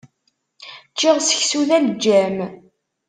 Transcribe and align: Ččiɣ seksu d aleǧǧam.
Ččiɣ 0.91 1.17
seksu 1.21 1.61
d 1.67 1.69
aleǧǧam. 1.77 2.37